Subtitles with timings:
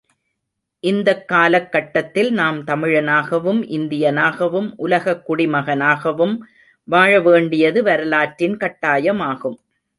[0.83, 6.35] இந்தக் காலக் கட்டத்தில் நாம் தமிழனாகவும் இந்தியனாகவும் உலகக் குடிமகனாகவும்
[6.87, 9.57] வாழ வேண்டியது வரலாற்றின் கட்டாயமாகும்.